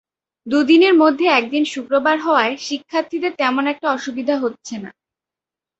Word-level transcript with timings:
দুদিনের 0.47 0.93
মধ্যে 0.93 1.25
একদিন 1.31 1.63
শুক্রবার 1.65 2.17
হওয়ায় 2.19 2.53
শিক্ষার্থীদের 2.59 3.33
তেমন 3.37 3.63
একটা 3.67 3.87
অসুবিধা 3.91 4.35
হচ্ছে 4.37 4.75
না। 4.77 4.91